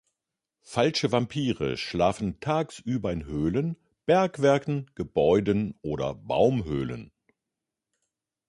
Falsche 0.63 1.11
Vampire 1.11 1.77
schlafen 1.77 2.39
tagsüber 2.39 3.11
in 3.13 3.23
Höhlen, 3.25 3.77
Bergwerken, 4.07 4.89
Gebäuden 4.95 5.77
oder 5.83 6.15
Baumhöhlen. 6.15 7.11